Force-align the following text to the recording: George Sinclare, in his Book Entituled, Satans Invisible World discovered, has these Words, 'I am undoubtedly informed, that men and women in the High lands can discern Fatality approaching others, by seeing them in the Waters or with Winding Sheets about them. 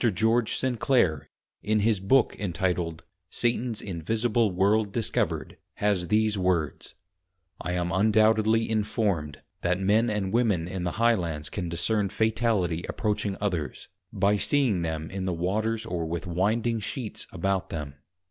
George 0.11 0.57
Sinclare, 0.59 1.27
in 1.61 1.81
his 1.81 1.99
Book 1.99 2.35
Entituled, 2.39 3.03
Satans 3.29 3.83
Invisible 3.83 4.49
World 4.49 4.91
discovered, 4.91 5.57
has 5.75 6.07
these 6.07 6.39
Words, 6.39 6.95
'I 7.63 7.73
am 7.73 7.91
undoubtedly 7.91 8.67
informed, 8.67 9.43
that 9.61 9.79
men 9.79 10.09
and 10.09 10.33
women 10.33 10.67
in 10.67 10.85
the 10.85 10.93
High 10.93 11.13
lands 11.13 11.51
can 11.51 11.69
discern 11.69 12.09
Fatality 12.09 12.83
approaching 12.89 13.37
others, 13.39 13.89
by 14.11 14.37
seeing 14.37 14.81
them 14.81 15.11
in 15.11 15.27
the 15.27 15.33
Waters 15.35 15.85
or 15.85 16.07
with 16.07 16.25
Winding 16.25 16.79
Sheets 16.79 17.27
about 17.31 17.69
them. 17.69 17.93